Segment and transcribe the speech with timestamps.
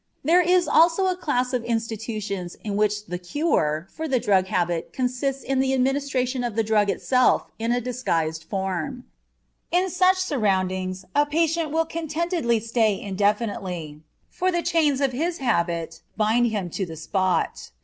[0.23, 4.91] There is also a class of institutions in which the "cure" for the drug habit
[4.93, 9.03] consists in the administration of the drug itself in a disguised form.
[9.69, 16.01] In such surroundings a patient will contentedly stay indefinitely, for the chains of his habit
[16.17, 17.69] bind him to the spot.